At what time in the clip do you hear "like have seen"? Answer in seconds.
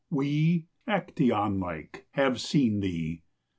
1.61-2.79